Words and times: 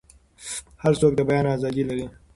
هر 0.83 0.93
څوک 1.01 1.13
د 1.15 1.19
بیان 1.29 1.45
ازادي 1.55 1.83
لري. 1.89 2.05